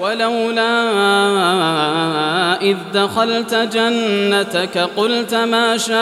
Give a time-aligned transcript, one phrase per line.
[0.00, 0.72] ولولا
[2.62, 5.96] إذ دخلت جنتك قلت ما شاء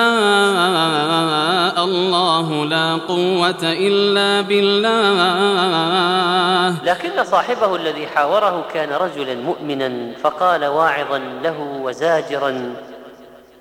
[1.84, 4.88] الله لا قوة إلا بالله.
[6.84, 12.74] لكن صاحبه الذي حاوره كان رجلا مؤمنا فقال واعظا له وزاجرا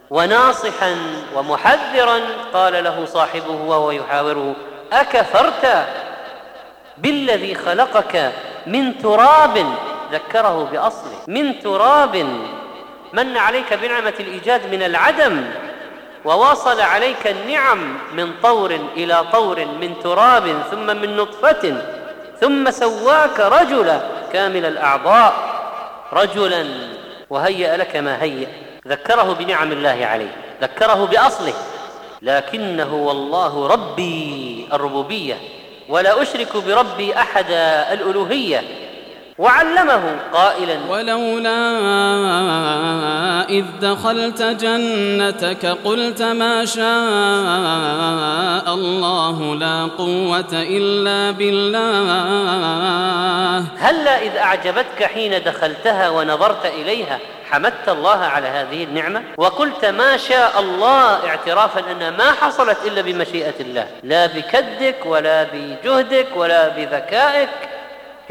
[0.10, 0.96] وناصحا
[1.36, 2.20] ومحذرا
[2.54, 4.56] قال له صاحبه وهو يحاوره
[4.94, 5.86] أكفرت
[6.98, 8.32] بالذي خلقك
[8.68, 9.66] من تراب
[10.11, 11.17] ذكره بأصله.
[11.27, 12.16] من تراب
[13.13, 15.45] من عليك بنعمة الإيجاد من العدم
[16.25, 21.81] وواصل عليك النعم من طور إلى طور من تراب ثم من نطفة
[22.41, 24.02] ثم سواك رجلا
[24.33, 25.33] كامل الأعضاء
[26.13, 26.66] رجلا
[27.30, 28.47] وهيأ لك ما هيأ
[28.88, 30.35] ذكره بنعم الله عليه.
[30.61, 31.53] ذكره بأصله.
[32.21, 35.38] لكنه والله ربي الربوبية.
[35.89, 37.45] ولا أشرك بربي أحد
[37.91, 38.63] الألوهية.
[39.38, 40.78] وعلمه قائلا.
[40.89, 41.58] ولولا
[43.50, 46.86] إذ دخلت جنتك قلت ما شاء
[48.73, 51.78] الله لا قوة إلا بالله.
[53.80, 57.20] هلا إذ أعجبتك حين دخلتها ونظرت إليها
[57.52, 63.54] حمدت الله على هذه النعمة؟ وقلت ما شاء الله اعترافا أنها ما حصلت إلا بمشيئة
[63.59, 63.88] الله.
[64.04, 67.50] لا بكدك ولا بجهدك ولا بذكائك.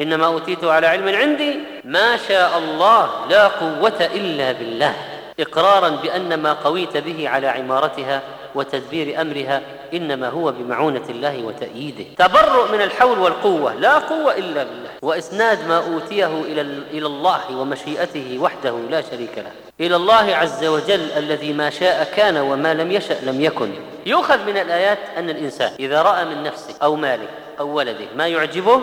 [0.00, 1.56] إنما أوتيته على علم عندي.
[1.84, 4.94] ما شاء الله لا قوة إلا بالله.
[5.40, 8.22] إقرارا بأن ما قويت به على عمارتها
[8.54, 9.62] وتدبير أمرها
[9.94, 12.04] إنما هو بمعونة الله وتأييده.
[12.18, 13.74] تبرؤ من الحول والقوة.
[13.74, 14.90] لا قوة إلا بالله.
[15.02, 19.52] وإسناد ما أوتيه إلى إلى الله ومشيئته وحده لا شريك له.
[19.86, 23.70] إلى الله عز وجل الذي ما شاء كان وما لم يشأ لم يكن.
[24.06, 27.28] يؤخذ من الآيات أن الإنسان إذا رأى من نفسه أو ماله
[27.60, 28.80] أو ولده ما يعجبه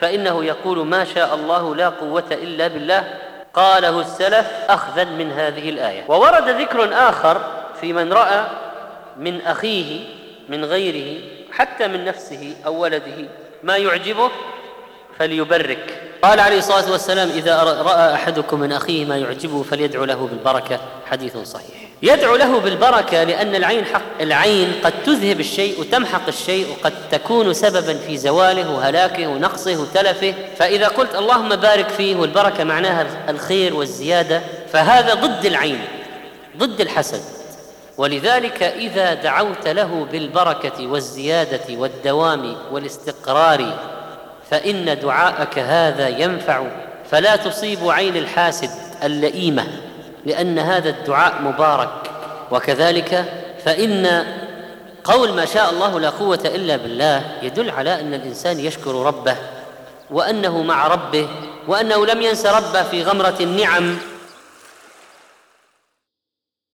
[0.00, 3.14] فإنه يقول ما شاء الله لا قوة إلا بالله.
[3.54, 6.04] قاله السلف أخذا من هذه الآية.
[6.08, 7.40] وورد ذكر آخر
[7.80, 8.46] في من رأى
[9.16, 10.04] من أخيه
[10.48, 11.20] من غيره
[11.52, 13.28] حتى من نفسه أو ولده
[13.62, 14.30] ما يعجبه
[15.18, 16.02] فليبرك.
[16.22, 20.80] قال عليه الصلاة والسلام إذا رأى أحدكم من أخيه ما يعجبه فليدعو له بالبركة.
[21.10, 21.89] حديث صحيح.
[22.02, 27.98] يدعو له بالبركة لأن العين حق العين قد تذهب الشيء وتمحق الشيء وقد تكون سببا
[28.06, 30.34] في زواله وهلاكه ونقصه وتلفه.
[30.58, 35.80] فإذا قلت اللهم بارك فيه والبركة معناها الخير والزيادة فهذا ضد العين
[36.56, 37.20] ضد الحسد.
[37.98, 43.78] ولذلك إذا دعوت له بالبركة والزيادة والدوام والاستقرار
[44.50, 46.66] فإن دعاءك هذا ينفع.
[47.10, 48.70] فلا تصيب عين الحاسد
[49.02, 49.66] اللئيمة.
[50.26, 52.10] لأن هذا الدعاء مبارك.
[52.50, 53.24] وكذلك
[53.64, 54.24] فإن
[55.04, 59.36] قول ما شاء الله لا قوة إلا بالله يدل على أن الإنسان يشكر ربه
[60.10, 61.28] وأنه مع ربه
[61.68, 63.98] وأنه لم ينس ربه في غمرة النعم.